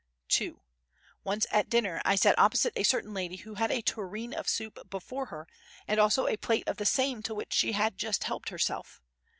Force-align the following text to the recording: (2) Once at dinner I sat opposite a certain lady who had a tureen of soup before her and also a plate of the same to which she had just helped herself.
(2) 0.29 0.59
Once 1.23 1.45
at 1.51 1.69
dinner 1.69 2.01
I 2.03 2.15
sat 2.15 2.33
opposite 2.39 2.73
a 2.75 2.81
certain 2.81 3.13
lady 3.13 3.35
who 3.35 3.53
had 3.53 3.69
a 3.69 3.83
tureen 3.83 4.33
of 4.33 4.49
soup 4.49 4.89
before 4.89 5.27
her 5.27 5.45
and 5.87 5.99
also 5.99 6.25
a 6.25 6.37
plate 6.37 6.67
of 6.67 6.77
the 6.77 6.87
same 6.87 7.21
to 7.21 7.35
which 7.35 7.53
she 7.53 7.73
had 7.73 7.99
just 7.99 8.23
helped 8.23 8.49
herself. 8.49 8.99